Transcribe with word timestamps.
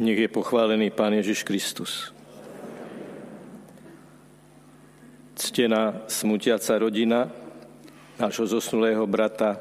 Nech 0.00 0.16
je 0.16 0.32
pochválený 0.32 0.96
Pán 0.96 1.12
Ježiš 1.12 1.44
Kristus. 1.44 2.08
Ctená 5.36 6.08
smutiaca 6.08 6.80
rodina 6.80 7.28
nášho 8.16 8.48
zosnulého 8.48 9.04
brata, 9.04 9.60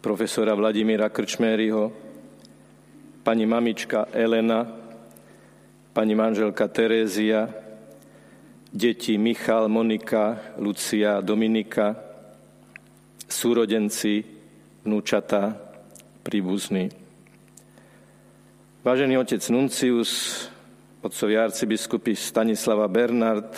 profesora 0.00 0.56
Vladimíra 0.56 1.12
Krčméryho, 1.12 1.92
pani 3.20 3.44
mamička 3.44 4.08
Elena, 4.16 4.64
pani 5.92 6.16
manželka 6.16 6.64
Terézia, 6.64 7.52
deti 8.72 9.20
Michal, 9.20 9.68
Monika, 9.68 10.56
Lucia, 10.56 11.20
Dominika, 11.20 12.00
súrodenci, 13.28 14.24
vnúčata, 14.88 15.52
príbuzní. 16.24 16.99
Vážený 18.80 19.20
otec 19.20 19.44
Nuncius, 19.52 20.48
otcovi 21.04 21.36
arcibiskupy 21.36 22.16
Stanislava 22.16 22.88
Bernard, 22.88 23.52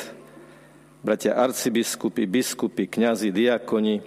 bratia 0.98 1.38
arcibiskupy, 1.38 2.26
biskupy, 2.26 2.90
kňazi, 2.90 3.30
diakoni, 3.30 4.02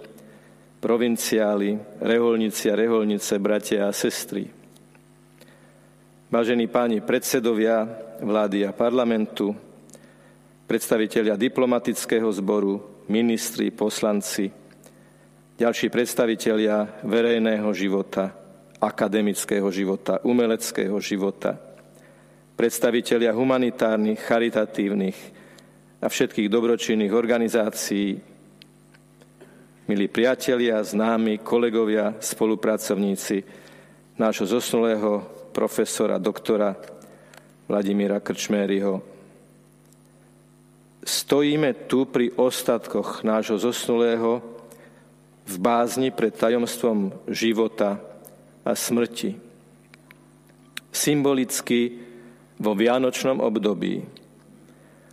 provinciáli, 0.76 1.72
reholníci 2.04 2.68
a 2.68 2.76
reholnice, 2.76 3.32
bratia 3.40 3.88
a 3.88 3.96
sestry. 3.96 4.44
Vážení 6.28 6.68
páni 6.68 7.00
predsedovia 7.00 7.88
vlády 8.20 8.68
a 8.68 8.76
parlamentu, 8.76 9.56
predstavitelia 10.68 11.40
diplomatického 11.40 12.28
zboru, 12.28 13.08
ministri, 13.08 13.72
poslanci, 13.72 14.52
ďalší 15.56 15.88
predstavitelia 15.88 17.00
verejného 17.08 17.72
života, 17.72 18.36
akademického 18.80 19.68
života, 19.72 20.20
umeleckého 20.24 20.96
života, 21.00 21.56
predstavitelia 22.56 23.32
humanitárnych, 23.32 24.20
charitatívnych 24.20 25.18
a 26.00 26.06
všetkých 26.08 26.48
dobročinných 26.48 27.12
organizácií, 27.12 28.20
milí 29.86 30.06
priatelia, 30.08 30.82
známi, 30.82 31.40
kolegovia, 31.40 32.16
spolupracovníci 32.20 33.44
nášho 34.16 34.48
zosnulého 34.48 35.24
profesora, 35.52 36.20
doktora 36.20 36.76
Vladimíra 37.68 38.20
Krčméryho. 38.20 39.00
Stojíme 41.06 41.86
tu 41.86 42.02
pri 42.08 42.34
ostatkoch 42.34 43.22
nášho 43.22 43.62
zosnulého 43.62 44.42
v 45.46 45.54
bázni 45.62 46.10
pred 46.10 46.34
tajomstvom 46.34 47.14
života, 47.30 48.02
a 48.66 48.74
smrti. 48.74 49.38
Symbolicky 50.90 52.02
vo 52.58 52.74
vianočnom 52.74 53.38
období. 53.38 54.02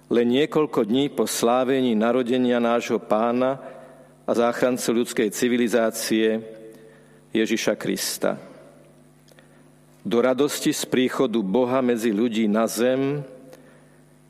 Len 0.09 0.27
niekoľko 0.27 0.89
dní 0.89 1.13
po 1.13 1.29
slávení 1.29 1.93
narodenia 1.93 2.57
nášho 2.57 2.97
pána 2.97 3.61
a 4.25 4.31
záchrancu 4.33 5.03
ľudskej 5.03 5.29
civilizácie 5.29 6.41
Ježiša 7.29 7.77
Krista. 7.77 8.41
Do 10.03 10.19
radosti 10.19 10.75
z 10.75 10.83
príchodu 10.89 11.39
Boha 11.39 11.79
medzi 11.79 12.11
ľudí 12.11 12.49
na 12.49 12.67
zem 12.67 13.23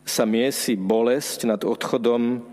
sa 0.06 0.28
miesi 0.28 0.78
bolesť 0.78 1.50
nad 1.50 1.62
odchodom 1.64 2.44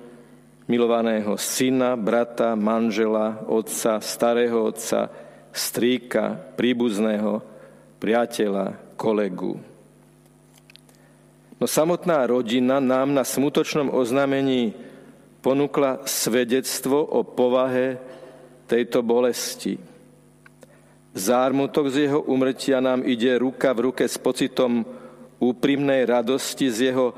milovaného 0.70 1.34
syna, 1.34 1.98
brata, 1.98 2.54
manžela, 2.54 3.42
otca, 3.50 3.98
starého 3.98 4.70
otca, 4.70 5.29
strýka, 5.52 6.38
príbuzného, 6.56 7.42
priateľa, 7.98 8.96
kolegu. 8.96 9.60
No 11.60 11.68
samotná 11.68 12.24
rodina 12.24 12.80
nám 12.80 13.12
na 13.12 13.20
smutočnom 13.20 13.92
oznámení 13.92 14.72
ponúkla 15.44 16.04
svedectvo 16.08 17.04
o 17.04 17.20
povahe 17.20 18.00
tejto 18.64 19.04
bolesti. 19.04 19.76
Zármutok 21.12 21.90
z 21.90 22.08
jeho 22.08 22.22
umrtia 22.24 22.78
nám 22.78 23.02
ide 23.02 23.34
ruka 23.36 23.74
v 23.74 23.90
ruke 23.90 24.06
s 24.06 24.14
pocitom 24.16 24.86
úprimnej 25.42 26.06
radosti 26.06 26.70
z 26.70 26.92
jeho 26.92 27.12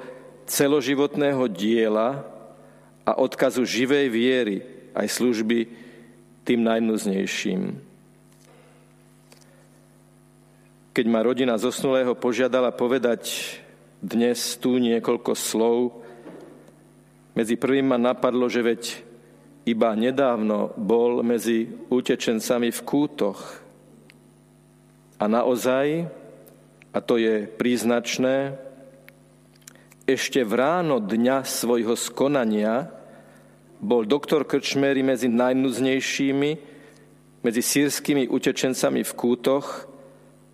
celoživotného 0.48 1.44
diela 1.50 2.24
a 3.04 3.12
odkazu 3.18 3.66
živej 3.66 4.06
viery 4.08 4.56
aj 4.94 5.06
služby 5.06 5.58
tým 6.46 6.66
najnúznejším. 6.66 7.91
Keď 10.92 11.06
ma 11.08 11.24
rodina 11.24 11.56
zosnulého 11.56 12.12
požiadala 12.12 12.68
povedať 12.68 13.56
dnes 14.04 14.60
tu 14.60 14.76
niekoľko 14.76 15.32
slov, 15.32 16.04
medzi 17.32 17.56
prvým 17.56 17.88
ma 17.88 17.96
napadlo, 17.96 18.44
že 18.52 18.60
veď 18.60 18.82
iba 19.64 19.96
nedávno 19.96 20.76
bol 20.76 21.24
medzi 21.24 21.64
utečencami 21.88 22.68
v 22.68 22.80
kútoch. 22.84 23.40
A 25.16 25.24
naozaj, 25.24 26.12
a 26.92 26.98
to 27.00 27.16
je 27.16 27.48
príznačné, 27.48 28.52
ešte 30.04 30.44
v 30.44 30.52
ráno 30.60 31.00
dňa 31.00 31.48
svojho 31.48 31.96
skonania 31.96 32.92
bol 33.80 34.04
doktor 34.04 34.44
Krčmery 34.44 35.00
medzi 35.00 35.32
najnuznejšími, 35.32 36.50
medzi 37.40 37.62
sírskymi 37.64 38.28
utečencami 38.28 39.00
v 39.00 39.12
kútoch 39.16 39.91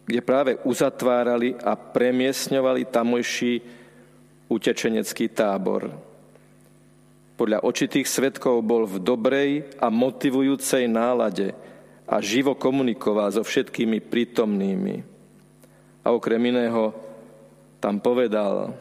kde 0.08 0.24
práve 0.24 0.56
uzatvárali 0.64 1.52
a 1.60 1.76
premiesňovali 1.76 2.88
tamojší 2.88 3.60
utečenecký 4.48 5.28
tábor. 5.28 5.92
Podľa 7.36 7.60
očitých 7.60 8.08
svetkov 8.08 8.64
bol 8.64 8.88
v 8.88 9.04
dobrej 9.04 9.50
a 9.76 9.92
motivujúcej 9.92 10.88
nálade 10.88 11.52
a 12.08 12.24
živo 12.24 12.56
komunikoval 12.56 13.28
so 13.36 13.44
všetkými 13.44 14.00
prítomnými. 14.00 15.04
A 16.00 16.16
okrem 16.16 16.40
iného 16.40 16.96
tam 17.76 18.00
povedal, 18.00 18.72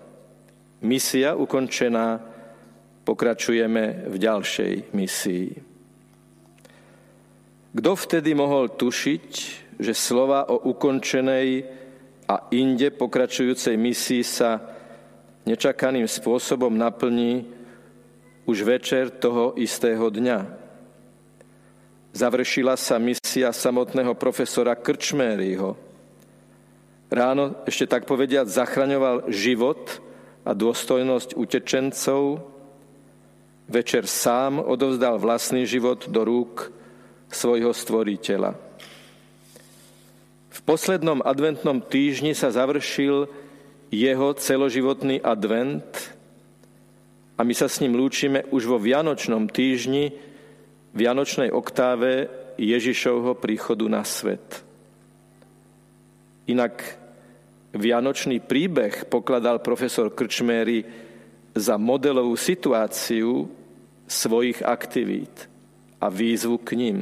misia 0.80 1.36
ukončená, 1.36 2.24
pokračujeme 3.04 4.08
v 4.08 4.16
ďalšej 4.16 4.96
misii. 4.96 5.48
Kto 7.76 7.92
vtedy 8.00 8.32
mohol 8.32 8.72
tušiť, 8.74 9.28
že 9.78 9.94
slova 9.94 10.50
o 10.50 10.58
ukončenej 10.74 11.66
a 12.28 12.36
inde 12.52 12.92
pokračujúcej 12.92 13.78
misii 13.78 14.26
sa 14.26 14.60
nečakaným 15.48 16.10
spôsobom 16.10 16.76
naplní 16.76 17.48
už 18.44 18.68
večer 18.68 19.08
toho 19.14 19.56
istého 19.56 20.12
dňa. 20.12 20.44
Završila 22.12 22.76
sa 22.76 22.98
misia 22.98 23.54
samotného 23.54 24.18
profesora 24.18 24.76
Krčméryho. 24.76 25.78
Ráno, 27.08 27.64
ešte 27.64 27.88
tak 27.88 28.04
povediať, 28.04 28.52
zachraňoval 28.52 29.32
život 29.32 30.04
a 30.44 30.52
dôstojnosť 30.52 31.40
utečencov, 31.40 32.44
večer 33.72 34.04
sám 34.08 34.60
odovzdal 34.60 35.16
vlastný 35.16 35.64
život 35.64 36.08
do 36.12 36.24
rúk 36.28 36.72
svojho 37.32 37.72
stvoriteľa. 37.72 38.67
V 40.48 40.60
poslednom 40.64 41.20
adventnom 41.24 41.84
týždni 41.84 42.32
sa 42.34 42.52
završil 42.52 43.28
jeho 43.92 44.30
celoživotný 44.36 45.24
advent 45.24 46.16
a 47.38 47.46
my 47.46 47.54
sa 47.54 47.70
s 47.70 47.80
ním 47.80 47.96
lúčime 47.96 48.44
už 48.50 48.66
vo 48.66 48.82
Vianočnom 48.82 49.48
týždni, 49.48 50.12
Vianočnej 50.98 51.54
oktáve 51.54 52.26
Ježišovho 52.58 53.38
príchodu 53.38 53.86
na 53.86 54.02
svet. 54.02 54.66
Inak 56.50 56.82
Vianočný 57.78 58.42
príbeh 58.42 59.06
pokladal 59.06 59.62
profesor 59.62 60.10
Krčméry 60.10 60.82
za 61.54 61.78
modelovú 61.78 62.34
situáciu 62.34 63.46
svojich 64.10 64.66
aktivít 64.66 65.52
a 66.02 66.10
výzvu 66.10 66.58
k 66.58 66.74
ním. 66.80 66.98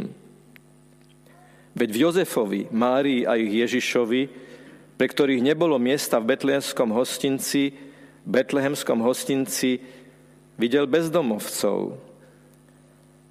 Veď 1.76 1.90
v 1.92 2.02
Jozefovi, 2.08 2.62
Márii 2.72 3.28
a 3.28 3.36
ich 3.36 3.52
Ježišovi, 3.52 4.22
pre 4.96 5.08
ktorých 5.12 5.44
nebolo 5.44 5.76
miesta 5.76 6.24
v 6.24 6.32
betlehemskom 6.32 6.88
hostinci, 6.96 7.76
betlehemskom 8.24 9.04
hostinci 9.04 9.84
videl 10.56 10.88
bezdomovcov. 10.88 12.00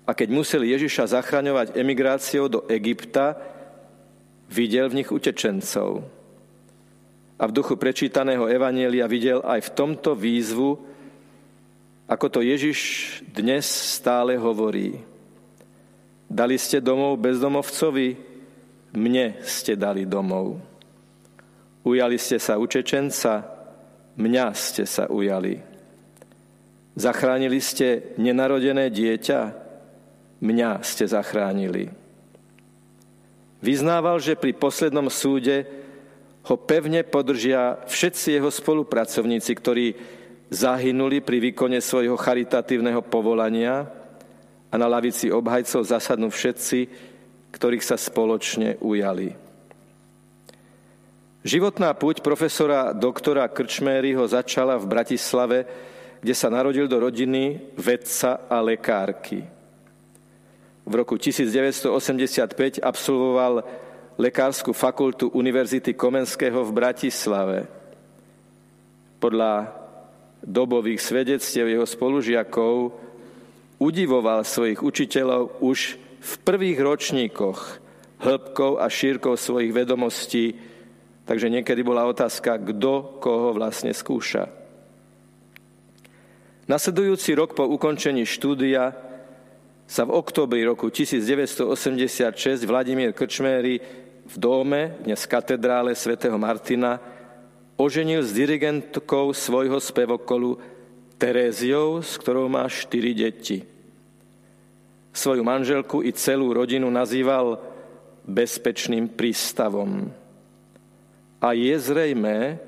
A 0.05 0.12
keď 0.12 0.29
museli 0.29 0.76
Ježiša 0.76 1.17
zachraňovať 1.17 1.73
emigráciou 1.81 2.52
do 2.52 2.61
Egypta, 2.69 3.41
videl 4.52 4.93
v 4.93 5.00
nich 5.00 5.08
utečencov. 5.08 6.05
A 7.41 7.49
v 7.49 7.56
duchu 7.56 7.81
prečítaného 7.81 8.44
Evanielia 8.44 9.08
videl 9.08 9.41
aj 9.41 9.73
v 9.73 9.75
tomto 9.75 10.12
výzvu, 10.12 10.76
ako 12.05 12.26
to 12.29 12.41
Ježiš 12.44 12.79
dnes 13.25 13.64
stále 13.64 14.37
hovorí. 14.37 15.00
Dali 16.29 16.61
ste 16.61 16.85
domov 16.85 17.17
bezdomovcovi, 17.25 18.33
mne 18.94 19.43
ste 19.43 19.75
dali 19.75 20.06
domov. 20.06 20.62
Ujali 21.85 22.17
ste 22.17 22.41
sa 22.41 22.56
učečenca, 22.56 23.44
mňa 24.17 24.46
ste 24.55 24.87
sa 24.87 25.11
ujali. 25.11 25.61
Zachránili 26.94 27.58
ste 27.58 28.14
nenarodené 28.17 28.88
dieťa, 28.88 29.41
mňa 30.41 30.70
ste 30.87 31.05
zachránili. 31.11 31.91
Vyznával, 33.61 34.23
že 34.23 34.38
pri 34.38 34.55
poslednom 34.55 35.11
súde 35.11 35.67
ho 36.44 36.56
pevne 36.61 37.02
podržia 37.02 37.82
všetci 37.88 38.38
jeho 38.38 38.52
spolupracovníci, 38.52 39.52
ktorí 39.56 39.87
zahynuli 40.52 41.25
pri 41.25 41.50
výkone 41.50 41.81
svojho 41.81 42.14
charitatívneho 42.14 43.00
povolania 43.02 43.88
a 44.69 44.75
na 44.76 44.87
lavici 44.87 45.32
obhajcov 45.32 45.82
zasadnú 45.88 46.29
všetci, 46.29 47.12
ktorých 47.55 47.87
sa 47.87 47.95
spoločne 47.95 48.83
ujali. 48.83 49.39
Životná 51.45 51.95
púť 51.95 52.25
profesora 52.25 52.91
doktora 52.91 53.47
Krčméryho 53.47 54.27
začala 54.27 54.81
v 54.81 54.89
Bratislave, 54.91 55.59
kde 56.25 56.35
sa 56.35 56.49
narodil 56.51 56.89
do 56.89 56.99
rodiny 56.99 57.77
vedca 57.77 58.49
a 58.49 58.59
lekárky. 58.65 59.45
V 60.85 60.93
roku 60.93 61.21
1985 61.21 62.81
absolvoval 62.81 63.61
lekárskú 64.17 64.73
fakultu 64.73 65.29
Univerzity 65.37 65.93
Komenského 65.93 66.65
v 66.65 66.73
Bratislave. 66.73 67.59
Podľa 69.21 69.69
dobových 70.45 71.01
svedectiev 71.01 71.69
jeho 71.69 71.85
spolužiakov 71.89 72.93
udivoval 73.81 74.45
svojich 74.45 74.81
učiteľov 74.81 75.61
už 75.61 76.04
v 76.25 76.32
prvých 76.41 76.81
ročníkoch 76.81 77.61
hĺbkou 78.25 78.81
a 78.81 78.88
šírkou 78.88 79.37
svojich 79.37 79.76
vedomostí, 79.76 80.56
takže 81.29 81.53
niekedy 81.53 81.85
bola 81.85 82.09
otázka, 82.09 82.56
kto 82.56 83.21
koho 83.21 83.53
vlastne 83.53 83.93
skúša. 83.93 84.49
Nasledujúci 86.65 87.37
rok 87.37 87.53
po 87.53 87.69
ukončení 87.69 88.25
štúdia 88.25 88.97
sa 89.85 90.09
v 90.09 90.17
oktobri 90.17 90.65
roku 90.65 90.88
1986 90.88 92.65
Vladimír 92.65 93.12
Krčméry 93.12 93.85
v 94.25 94.35
dome, 94.41 94.97
dnes 95.05 95.20
katedrále 95.29 95.93
svätého 95.93 96.41
Martina, 96.41 96.97
oženil 97.77 98.25
s 98.25 98.32
dirigentkou 98.32 99.37
svojho 99.37 99.77
spevokolu 99.77 100.56
Teréziou, 101.20 102.00
s 102.00 102.17
ktorou 102.17 102.49
má 102.49 102.65
štyri 102.65 103.12
deti. 103.12 103.74
Svoju 105.14 105.46
manželku 105.46 106.02
i 106.02 106.11
celú 106.11 106.50
rodinu 106.50 106.90
nazýval 106.90 107.62
bezpečným 108.26 109.14
prístavom. 109.14 110.11
A 111.38 111.55
je 111.55 111.76
zrejmé, 111.78 112.58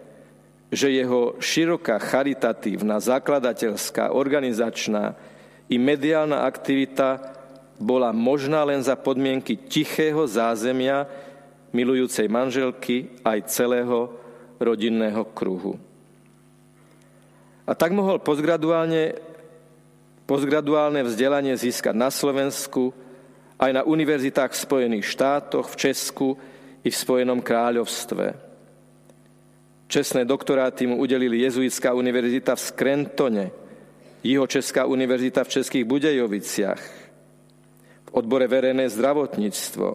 že 0.71 0.95
jeho 0.95 1.35
široká 1.43 1.99
charitatívna, 1.99 3.03
zakladateľská, 3.03 4.15
organizačná 4.15 5.19
i 5.67 5.75
mediálna 5.75 6.47
aktivita 6.47 7.35
bola 7.83 8.15
možná 8.15 8.63
len 8.63 8.79
za 8.79 8.95
podmienky 8.95 9.59
tichého 9.59 10.23
zázemia 10.25 11.11
milujúcej 11.75 12.31
manželky 12.31 13.11
aj 13.27 13.51
celého 13.51 14.15
rodinného 14.57 15.27
kruhu. 15.35 15.77
A 17.67 17.75
tak 17.75 17.91
mohol 17.91 18.23
postgraduálne, 18.23 19.19
postgraduálne 20.27 21.07
vzdelanie 21.07 21.55
získať 21.55 21.95
na 21.95 22.11
Slovensku, 22.11 22.91
aj 23.57 23.71
na 23.73 23.83
univerzitách 23.87 24.53
v 24.53 24.63
Spojených 24.69 25.07
štátoch, 25.07 25.71
v 25.73 25.77
Česku 25.89 26.29
i 26.85 26.91
v 26.91 26.97
Spojenom 26.97 27.41
kráľovstve. 27.41 28.37
Čestné 29.87 30.27
doktoráty 30.27 30.91
mu 30.91 30.99
udelili 30.99 31.47
Jezuitská 31.47 31.95
univerzita 31.95 32.59
v 32.59 32.65
Skrentone, 32.67 33.47
Česká 34.27 34.91
univerzita 34.91 35.47
v 35.47 35.53
Českých 35.63 35.87
Budejoviciach, 35.87 36.83
v 38.07 38.11
odbore 38.11 38.51
verejné 38.51 38.91
zdravotníctvo, 38.91 39.89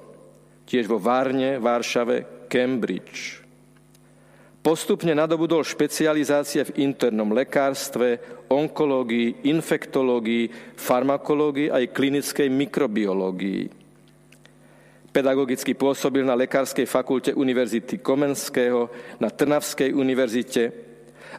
tiež 0.63 0.87
vo 0.87 0.95
Várne, 0.95 1.59
Váršave, 1.59 2.47
Cambridge. 2.47 3.40
Postupne 4.61 5.17
nadobudol 5.17 5.65
špecializácie 5.65 6.61
v 6.69 6.85
internom 6.85 7.33
lekárstve, 7.33 8.21
onkológii, 8.45 9.49
infektológii, 9.49 10.77
farmakológii 10.77 11.73
aj 11.73 11.89
klinickej 11.89 12.45
mikrobiológii. 12.45 13.63
Pedagogicky 15.11 15.73
pôsobil 15.73 16.23
na 16.23 16.37
Lekárskej 16.37 16.87
fakulte 16.87 17.35
Univerzity 17.35 17.99
Komenského, 17.99 18.87
na 19.19 19.27
Trnavskej 19.27 19.91
univerzite, 19.91 20.71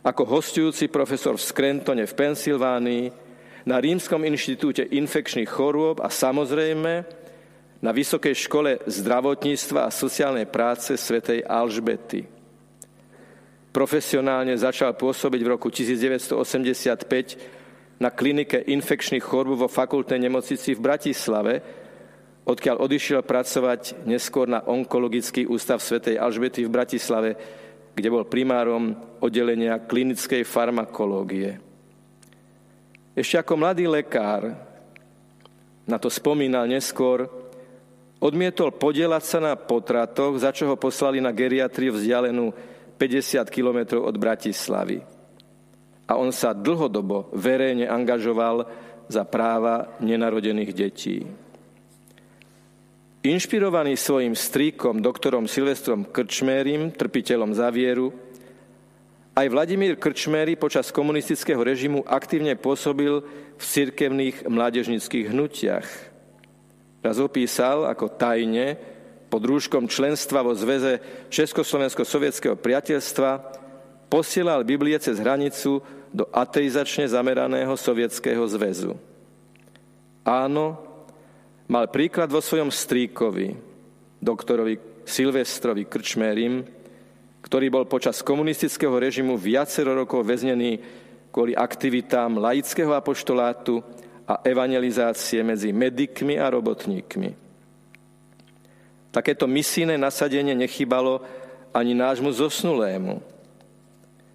ako 0.02 0.28
hostujúci 0.28 0.90
profesor 0.90 1.38
v 1.38 1.46
Skrentone 1.46 2.04
v 2.04 2.12
Pensylvánii, 2.12 3.04
na 3.70 3.78
Rímskom 3.78 4.26
inštitúte 4.26 4.82
infekčných 4.82 5.46
chorôb 5.46 6.02
a 6.02 6.10
samozrejme 6.10 7.06
na 7.78 7.90
Vysokej 7.94 8.34
škole 8.34 8.82
zdravotníctva 8.82 9.86
a 9.86 9.94
sociálnej 9.94 10.50
práce 10.50 10.98
svätej 10.98 11.46
Alžbety. 11.46 12.41
Profesionálne 13.72 14.52
začal 14.52 14.92
pôsobiť 14.92 15.40
v 15.40 15.48
roku 15.48 15.72
1985 15.72 17.96
na 17.96 18.12
klinike 18.12 18.68
infekčných 18.68 19.24
chorôb 19.24 19.64
vo 19.64 19.68
fakultnej 19.72 20.20
nemocnici 20.20 20.76
v 20.76 20.84
Bratislave, 20.84 21.64
odkiaľ 22.44 22.84
odišiel 22.84 23.24
pracovať 23.24 24.04
neskôr 24.04 24.44
na 24.44 24.60
onkologický 24.60 25.48
ústav 25.48 25.80
svätej 25.80 26.20
Alžbety 26.20 26.68
v 26.68 26.74
Bratislave, 26.74 27.30
kde 27.96 28.12
bol 28.12 28.28
primárom 28.28 28.92
oddelenia 29.24 29.80
klinickej 29.80 30.44
farmakológie. 30.44 31.56
Ešte 33.16 33.40
ako 33.40 33.56
mladý 33.56 33.88
lekár, 33.88 34.52
na 35.88 35.96
to 35.96 36.12
spomínal 36.12 36.68
neskôr, 36.68 37.24
odmietol 38.20 38.68
podielať 38.72 39.24
sa 39.24 39.38
na 39.40 39.56
potratoch, 39.56 40.36
za 40.36 40.52
čo 40.52 40.68
ho 40.68 40.76
poslali 40.76 41.24
na 41.24 41.32
geriatriu 41.32 41.96
vzdialenú 41.96 42.52
50 43.02 43.50
kilometrov 43.50 44.06
od 44.06 44.14
Bratislavy. 44.14 45.02
A 46.06 46.14
on 46.14 46.30
sa 46.30 46.54
dlhodobo 46.54 47.34
verejne 47.34 47.90
angažoval 47.90 48.62
za 49.10 49.26
práva 49.26 49.98
nenarodených 49.98 50.70
detí. 50.70 51.26
Inšpirovaný 53.26 53.98
svojim 53.98 54.38
strýkom, 54.38 55.02
doktorom 55.02 55.50
Silvestrom 55.50 56.06
Krčmérim, 56.06 56.94
trpiteľom 56.94 57.50
za 57.58 57.74
vieru, 57.74 58.14
aj 59.34 59.50
Vladimír 59.50 59.98
Krčméry 59.98 60.54
počas 60.54 60.94
komunistického 60.94 61.58
režimu 61.58 62.06
aktívne 62.06 62.54
pôsobil 62.54 63.24
v 63.58 63.62
cirkevných 63.62 64.46
mládežnických 64.46 65.32
hnutiach. 65.32 65.88
Raz 67.02 67.16
opísal, 67.18 67.88
ako 67.88 68.14
tajne 68.14 68.76
pod 69.32 69.48
rúškom 69.48 69.88
členstva 69.88 70.44
vo 70.44 70.52
Zveze 70.52 71.00
Československo-sovietského 71.32 72.52
priateľstva 72.52 73.40
posielal 74.12 74.60
Biblie 74.60 75.00
cez 75.00 75.16
hranicu 75.16 75.80
do 76.12 76.28
ateizačne 76.28 77.08
zameraného 77.08 77.72
sovietského 77.72 78.44
zväzu. 78.44 78.92
Áno, 80.20 80.76
mal 81.64 81.88
príklad 81.88 82.28
vo 82.28 82.44
svojom 82.44 82.68
strýkovi, 82.68 83.56
doktorovi 84.20 85.08
Silvestrovi 85.08 85.88
Krčmérim, 85.88 86.68
ktorý 87.40 87.72
bol 87.72 87.88
počas 87.88 88.20
komunistického 88.20 88.92
režimu 89.00 89.40
viacero 89.40 89.96
rokov 89.96 90.28
väznený 90.28 90.76
kvôli 91.32 91.56
aktivitám 91.56 92.36
laického 92.36 92.92
apoštolátu 92.92 93.80
a 94.28 94.44
evangelizácie 94.44 95.40
medzi 95.40 95.72
medikmi 95.72 96.36
a 96.36 96.52
robotníkmi. 96.52 97.51
Takéto 99.12 99.44
misijné 99.44 100.00
nasadenie 100.00 100.56
nechybalo 100.56 101.20
ani 101.76 101.92
nášmu 101.92 102.32
zosnulému. 102.32 103.20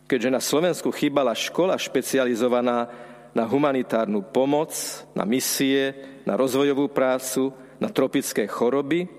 Keďže 0.06 0.30
na 0.30 0.42
Slovensku 0.42 0.94
chýbala 0.94 1.34
škola 1.34 1.76
špecializovaná 1.76 2.88
na 3.34 3.44
humanitárnu 3.44 4.22
pomoc, 4.22 4.72
na 5.18 5.26
misie, 5.26 5.98
na 6.24 6.38
rozvojovú 6.38 6.88
prácu, 6.94 7.52
na 7.82 7.90
tropické 7.90 8.46
choroby, 8.46 9.10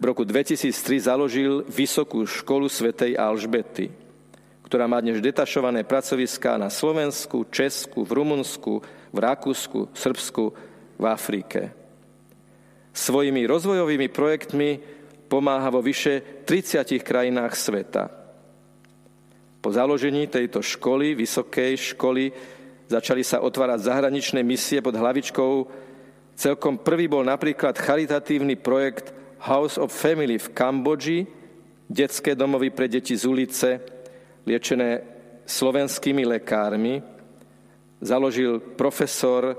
v 0.00 0.04
roku 0.04 0.24
2003 0.24 1.08
založil 1.08 1.64
Vysokú 1.68 2.24
školu 2.24 2.72
svätej 2.72 3.20
Alžbety, 3.20 3.92
ktorá 4.64 4.88
má 4.88 4.96
dnes 5.00 5.20
detašované 5.20 5.84
pracoviská 5.84 6.56
na 6.56 6.72
Slovensku, 6.72 7.44
Česku, 7.52 8.04
v 8.04 8.22
Rumunsku, 8.22 8.80
v 9.12 9.18
Rakúsku, 9.18 9.92
Srbsku, 9.92 10.44
v 10.96 11.04
Afrike. 11.04 11.79
Svojimi 12.90 13.46
rozvojovými 13.46 14.08
projektmi 14.10 14.80
pomáha 15.30 15.70
vo 15.70 15.78
vyše 15.78 16.42
30 16.42 16.98
krajinách 17.06 17.54
sveta. 17.54 18.10
Po 19.60 19.68
založení 19.70 20.26
tejto 20.26 20.64
školy, 20.64 21.14
vysokej 21.14 21.94
školy, 21.94 22.32
začali 22.90 23.22
sa 23.22 23.44
otvárať 23.44 23.86
zahraničné 23.86 24.40
misie 24.42 24.82
pod 24.82 24.96
hlavičkou. 24.98 25.68
Celkom 26.34 26.80
prvý 26.80 27.06
bol 27.06 27.22
napríklad 27.22 27.76
charitatívny 27.78 28.56
projekt 28.58 29.14
House 29.44 29.76
of 29.76 29.94
Family 29.94 30.40
v 30.40 30.50
Kambodži, 30.50 31.28
detské 31.86 32.34
domovy 32.34 32.72
pre 32.74 32.88
deti 32.88 33.14
z 33.14 33.24
ulice, 33.28 33.68
liečené 34.48 35.04
slovenskými 35.44 36.24
lekármi, 36.26 37.04
založil 38.00 38.58
profesor 38.74 39.54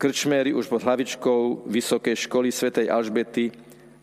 Krčméry 0.00 0.56
už 0.56 0.64
pod 0.72 0.80
hlavičkou 0.80 1.68
Vysokej 1.68 2.24
školy 2.24 2.48
svätej 2.48 2.88
Alžbety 2.88 3.52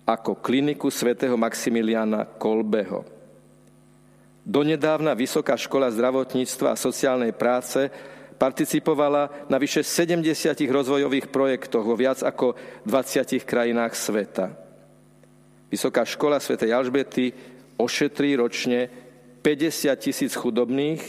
ako 0.06 0.38
kliniku 0.38 0.94
svätého 0.94 1.34
Maximiliana 1.34 2.22
Kolbeho. 2.38 3.02
Donedávna 4.46 5.18
Vysoká 5.18 5.58
škola 5.58 5.90
zdravotníctva 5.90 6.78
a 6.78 6.78
sociálnej 6.78 7.34
práce 7.34 7.90
participovala 8.38 9.50
na 9.50 9.58
vyše 9.58 9.82
70 9.82 10.22
rozvojových 10.70 11.34
projektoch 11.34 11.82
vo 11.82 11.98
viac 11.98 12.22
ako 12.22 12.54
20 12.86 13.42
krajinách 13.42 13.98
sveta. 13.98 14.54
Vysoká 15.74 16.06
škola 16.06 16.38
svätej 16.38 16.78
Alžbety 16.78 17.34
ošetrí 17.74 18.38
ročne 18.38 18.86
50 19.42 19.98
tisíc 19.98 20.38
chudobných, 20.38 21.02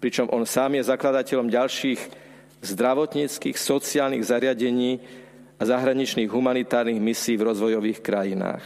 pričom 0.00 0.32
on 0.32 0.48
sám 0.48 0.80
je 0.80 0.88
zakladateľom 0.88 1.52
ďalších 1.52 2.27
zdravotníckých, 2.62 3.54
sociálnych 3.54 4.24
zariadení 4.26 4.98
a 5.58 5.62
zahraničných 5.66 6.30
humanitárnych 6.30 7.02
misií 7.02 7.34
v 7.38 7.46
rozvojových 7.50 8.00
krajinách. 8.02 8.64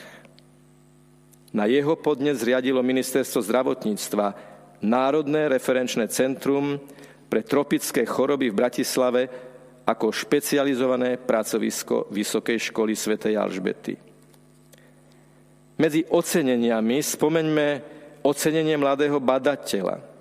Na 1.52 1.68
jeho 1.68 1.96
podnet 2.00 2.36
zriadilo 2.40 2.80
ministerstvo 2.80 3.44
zdravotníctva 3.44 4.26
Národné 4.82 5.46
referenčné 5.52 6.08
centrum 6.08 6.80
pre 7.28 7.44
tropické 7.44 8.02
choroby 8.08 8.50
v 8.50 8.58
Bratislave 8.58 9.22
ako 9.88 10.10
špecializované 10.10 11.20
pracovisko 11.20 12.08
Vysokej 12.12 12.72
školy 12.72 12.92
svätej 12.96 13.34
Alžbety. 13.36 13.94
Medzi 15.80 16.04
oceneniami 16.06 17.02
spomeňme 17.02 17.66
ocenenie 18.22 18.76
mladého 18.78 19.18
badateľa, 19.18 20.11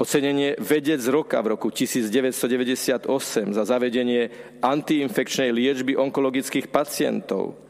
ocenenie 0.00 0.56
vedec 0.56 1.04
roka 1.12 1.44
v 1.44 1.52
roku 1.52 1.68
1998 1.68 3.04
za 3.52 3.62
zavedenie 3.68 4.32
antiinfekčnej 4.64 5.52
liečby 5.52 5.92
onkologických 5.92 6.72
pacientov. 6.72 7.60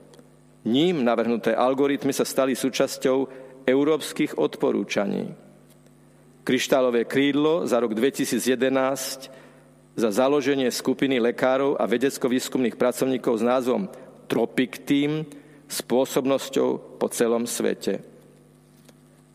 Ním 0.62 1.02
navrhnuté 1.02 1.58
algoritmy 1.58 2.14
sa 2.14 2.22
stali 2.22 2.54
súčasťou 2.54 3.18
európskych 3.66 4.38
odporúčaní. 4.38 5.34
Kryštálové 6.46 7.04
krídlo 7.10 7.66
za 7.66 7.82
rok 7.82 7.98
2011 7.98 8.38
za 9.98 10.08
založenie 10.08 10.70
skupiny 10.70 11.18
lekárov 11.18 11.76
a 11.76 11.84
vedecko-výskumných 11.84 12.78
pracovníkov 12.78 13.42
s 13.42 13.44
názvom 13.44 13.90
Tropic 14.30 14.86
Team 14.86 15.26
s 15.66 15.82
pôsobnosťou 15.82 16.96
po 16.96 17.06
celom 17.10 17.42
svete. 17.44 18.00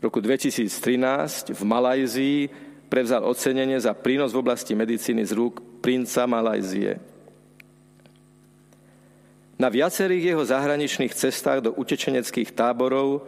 roku 0.00 0.24
2013 0.24 1.52
v 1.52 1.62
Malajzii 1.62 2.38
prevzal 2.86 3.26
ocenenie 3.26 3.78
za 3.78 3.92
prínos 3.94 4.30
v 4.32 4.40
oblasti 4.42 4.72
medicíny 4.78 5.26
z 5.26 5.32
rúk 5.34 5.62
princa 5.82 6.26
Malajzie. 6.26 6.98
Na 9.56 9.72
viacerých 9.72 10.36
jeho 10.36 10.44
zahraničných 10.44 11.16
cestách 11.16 11.64
do 11.64 11.72
utečeneckých 11.72 12.52
táborov 12.52 13.24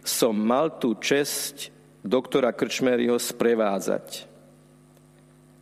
som 0.00 0.32
mal 0.32 0.80
tú 0.80 0.96
česť 0.96 1.68
doktora 2.00 2.48
Krčmeryho 2.56 3.20
sprevádzať. 3.20 4.24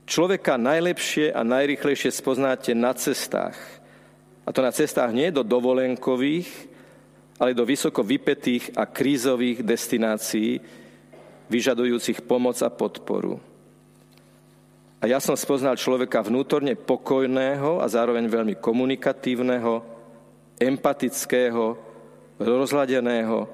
Človeka 0.09 0.57
najlepšie 0.57 1.35
a 1.35 1.43
najrychlejšie 1.45 2.15
spoznáte 2.15 2.73
na 2.73 2.95
cestách. 2.95 3.59
A 4.47 4.55
to 4.55 4.65
na 4.65 4.73
cestách 4.73 5.13
nie 5.13 5.29
do 5.29 5.45
dovolenkových, 5.45 6.49
ale 7.37 7.53
do 7.53 7.69
vysoko 7.69 8.01
vypetých 8.01 8.73
a 8.79 8.89
krízových 8.89 9.61
destinácií, 9.61 10.65
vyžadujúcich 11.49 12.25
pomoc 12.25 12.61
a 12.61 12.71
podporu. 12.71 13.41
A 14.99 15.07
ja 15.07 15.23
som 15.23 15.39
spoznal 15.39 15.79
človeka 15.79 16.27
vnútorne 16.27 16.75
pokojného 16.75 17.79
a 17.79 17.87
zároveň 17.87 18.27
veľmi 18.27 18.55
komunikatívneho, 18.59 19.79
empatického, 20.59 21.79
rozhľadeného, 22.43 23.47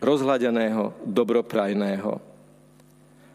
rozhľadeného, 0.00 0.96
dobroprajného. 1.04 2.12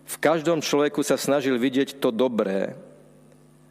V 0.03 0.15
každom 0.17 0.65
človeku 0.65 1.05
sa 1.05 1.15
snažil 1.15 1.55
vidieť 1.61 2.01
to 2.01 2.09
dobré. 2.09 2.73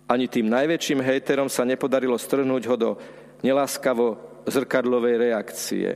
Ani 0.07 0.31
tým 0.31 0.47
najväčším 0.47 1.03
hejterom 1.03 1.51
sa 1.51 1.67
nepodarilo 1.67 2.15
strhnúť 2.15 2.63
ho 2.71 2.77
do 2.79 2.91
neláskavo 3.43 4.19
zrkadlovej 4.47 5.31
reakcie 5.31 5.89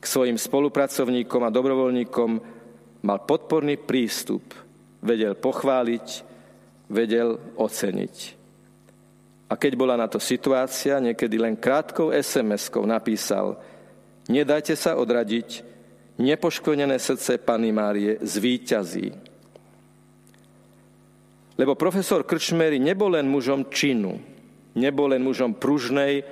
k 0.00 0.04
svojim 0.04 0.36
spolupracovníkom 0.36 1.44
a 1.44 1.52
dobrovoľníkom 1.52 2.59
mal 3.04 3.24
podporný 3.24 3.80
prístup, 3.80 4.42
vedel 5.00 5.36
pochváliť, 5.36 6.06
vedel 6.90 7.40
oceniť. 7.56 8.16
A 9.50 9.58
keď 9.58 9.72
bola 9.74 9.98
na 9.98 10.06
to 10.06 10.22
situácia, 10.22 11.02
niekedy 11.02 11.34
len 11.34 11.58
krátkou 11.58 12.14
SMS-kou 12.14 12.86
napísal 12.86 13.58
Nedajte 14.30 14.78
sa 14.78 14.94
odradiť, 14.94 15.66
nepoškodené 16.22 17.02
srdce 17.02 17.42
Pany 17.42 17.74
Márie 17.74 18.14
zvíťazí. 18.22 19.10
Lebo 21.58 21.74
profesor 21.74 22.22
Krčmery 22.22 22.78
nebol 22.78 23.18
len 23.18 23.26
mužom 23.26 23.66
činu, 23.74 24.22
nebol 24.78 25.10
len 25.10 25.26
mužom 25.26 25.58
pružnej 25.58 26.22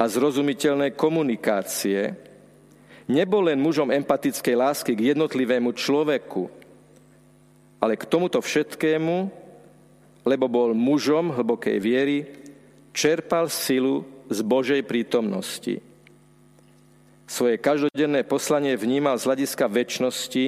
a 0.00 0.04
zrozumiteľnej 0.08 0.96
komunikácie, 0.96 2.16
nebol 3.12 3.44
len 3.52 3.60
mužom 3.60 3.92
empatickej 3.92 4.56
lásky 4.56 4.96
k 4.96 5.12
jednotlivému 5.12 5.76
človeku, 5.76 6.48
ale 7.76 8.00
k 8.00 8.08
tomuto 8.08 8.40
všetkému, 8.40 9.28
lebo 10.24 10.46
bol 10.48 10.72
mužom 10.72 11.36
hlbokej 11.36 11.76
viery, 11.76 12.18
čerpal 12.96 13.52
silu 13.52 14.08
z 14.32 14.40
Božej 14.40 14.80
prítomnosti. 14.88 15.84
Svoje 17.28 17.56
každodenné 17.60 18.24
poslanie 18.28 18.76
vnímal 18.76 19.16
z 19.16 19.24
hľadiska 19.28 19.64
väčšnosti, 19.68 20.44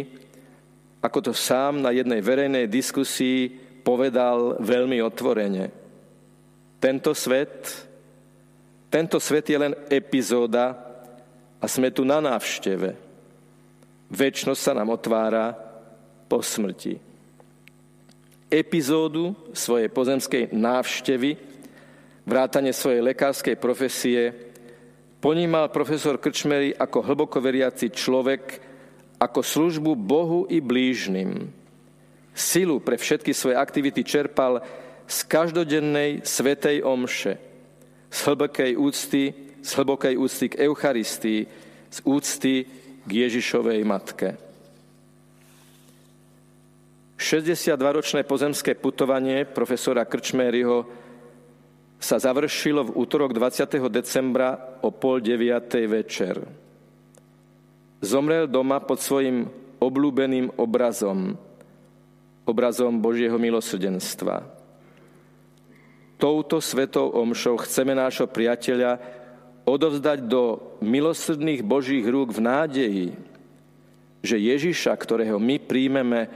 ako 1.00 1.18
to 1.20 1.32
sám 1.32 1.80
na 1.80 1.92
jednej 1.92 2.20
verejnej 2.24 2.68
diskusii 2.68 3.52
povedal 3.84 4.60
veľmi 4.60 5.00
otvorene. 5.04 5.68
Tento 6.80 7.16
svet, 7.16 7.88
tento 8.92 9.16
svet 9.16 9.48
je 9.48 9.56
len 9.56 9.72
epizóda 9.88 10.83
a 11.64 11.66
sme 11.66 11.88
tu 11.88 12.04
na 12.04 12.20
návšteve. 12.20 12.92
Večnosť 14.12 14.60
sa 14.60 14.76
nám 14.76 14.92
otvára 14.92 15.56
po 16.28 16.44
smrti. 16.44 17.00
Epizódu 18.52 19.32
svojej 19.56 19.88
pozemskej 19.88 20.52
návštevy, 20.52 21.40
vrátane 22.28 22.68
svojej 22.68 23.00
lekárskej 23.00 23.56
profesie, 23.56 24.28
ponímal 25.24 25.72
profesor 25.72 26.20
Krčmery 26.20 26.76
ako 26.76 27.00
hlboko 27.00 27.40
veriaci 27.40 27.88
človek, 27.88 28.60
ako 29.16 29.40
službu 29.40 29.96
Bohu 29.96 30.44
i 30.52 30.60
blížnym. 30.60 31.48
Silu 32.36 32.76
pre 32.84 33.00
všetky 33.00 33.32
svoje 33.32 33.56
aktivity 33.56 34.04
čerpal 34.04 34.60
z 35.08 35.16
každodennej 35.24 36.28
svetej 36.28 36.84
omše, 36.84 37.40
z 38.12 38.18
hlbokej 38.20 38.76
úcty 38.76 39.43
z 39.64 39.70
hlbokej 39.80 40.20
úcty 40.20 40.52
k 40.52 40.60
Eucharistii, 40.68 41.48
z 41.88 41.98
úcty 42.04 42.68
k 43.00 43.10
Ježišovej 43.10 43.80
matke. 43.88 44.36
62-ročné 47.16 48.28
pozemské 48.28 48.76
putovanie 48.76 49.48
profesora 49.48 50.04
Krčméryho 50.04 50.84
sa 51.96 52.20
završilo 52.20 52.92
v 52.92 52.94
útorok 53.00 53.32
20. 53.32 53.80
decembra 53.88 54.76
o 54.84 54.92
pol 54.92 55.24
deviatej 55.24 55.84
večer. 55.88 56.36
Zomrel 58.04 58.44
doma 58.44 58.84
pod 58.84 59.00
svojim 59.00 59.48
obľúbeným 59.80 60.60
obrazom, 60.60 61.40
obrazom 62.44 63.00
Božieho 63.00 63.40
milosrdenstva. 63.40 64.44
Touto 66.20 66.60
svetou 66.60 67.08
omšou 67.08 67.64
chceme 67.64 67.96
nášho 67.96 68.28
priateľa 68.28 69.23
odovzdať 69.64 70.28
do 70.28 70.60
milosrdných 70.84 71.64
Božích 71.64 72.04
rúk 72.04 72.36
v 72.36 72.44
nádeji, 72.44 73.08
že 74.24 74.40
Ježiša, 74.40 74.92
ktorého 74.96 75.40
my 75.40 75.60
príjmeme 75.60 76.28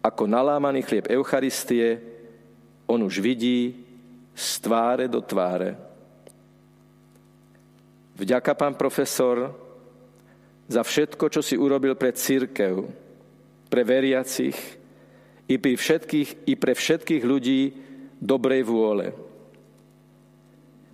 ako 0.00 0.24
nalámaný 0.24 0.84
chlieb 0.84 1.08
Eucharistie, 1.08 2.00
on 2.88 3.04
už 3.04 3.20
vidí 3.20 3.76
z 4.32 4.48
tváre 4.64 5.04
do 5.08 5.20
tváre. 5.20 5.76
Vďaka, 8.16 8.52
pán 8.56 8.76
profesor, 8.76 9.52
za 10.68 10.84
všetko, 10.84 11.24
čo 11.32 11.40
si 11.40 11.56
urobil 11.56 11.96
pre 11.96 12.12
církev, 12.12 12.84
pre 13.68 13.82
veriacich 13.84 14.56
i, 15.48 15.56
pri 15.56 15.74
všetkých, 15.76 16.46
i 16.46 16.54
pre 16.54 16.72
všetkých 16.76 17.22
ľudí 17.24 17.60
dobrej 18.20 18.62
vôle. 18.68 19.29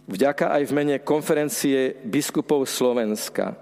Vďaka 0.07 0.55
aj 0.55 0.63
v 0.71 0.77
mene 0.77 0.97
konferencie 1.03 1.99
biskupov 2.07 2.71
Slovenska. 2.71 3.59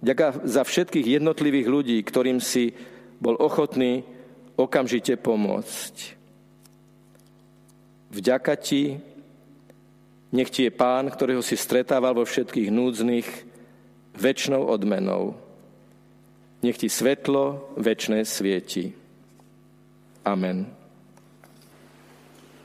Ďaká 0.00 0.48
za 0.48 0.64
všetkých 0.64 1.20
jednotlivých 1.20 1.68
ľudí, 1.68 1.98
ktorým 2.00 2.40
si 2.40 2.72
bol 3.20 3.36
ochotný 3.36 4.04
okamžite 4.56 5.16
pomôcť. 5.20 6.16
Vďaka 8.12 8.56
ti, 8.56 8.96
nech 10.32 10.48
ti 10.48 10.68
je 10.68 10.72
pán, 10.72 11.12
ktorého 11.12 11.44
si 11.44 11.56
stretával 11.56 12.16
vo 12.16 12.24
všetkých 12.24 12.72
núdznych, 12.72 13.28
väčšnou 14.16 14.64
odmenou. 14.64 15.36
Nech 16.64 16.80
ti 16.80 16.88
svetlo 16.88 17.76
väčšné 17.76 18.24
svieti. 18.24 18.96
Amen. 20.24 20.75